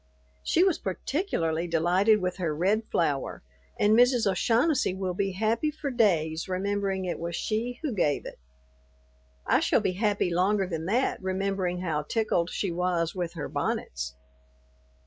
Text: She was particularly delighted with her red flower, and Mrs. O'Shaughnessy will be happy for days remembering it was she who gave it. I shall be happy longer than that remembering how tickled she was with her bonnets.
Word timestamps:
She 0.41 0.63
was 0.63 0.79
particularly 0.79 1.67
delighted 1.67 2.21
with 2.23 2.37
her 2.37 2.55
red 2.55 2.85
flower, 2.89 3.43
and 3.79 3.93
Mrs. 3.93 4.25
O'Shaughnessy 4.25 4.95
will 4.95 5.13
be 5.13 5.33
happy 5.33 5.69
for 5.69 5.91
days 5.91 6.49
remembering 6.49 7.05
it 7.05 7.19
was 7.19 7.35
she 7.35 7.77
who 7.83 7.93
gave 7.93 8.25
it. 8.25 8.39
I 9.45 9.59
shall 9.59 9.79
be 9.81 9.91
happy 9.93 10.33
longer 10.33 10.65
than 10.65 10.87
that 10.87 11.21
remembering 11.21 11.81
how 11.81 12.01
tickled 12.01 12.49
she 12.49 12.71
was 12.71 13.13
with 13.13 13.33
her 13.33 13.47
bonnets. 13.47 14.15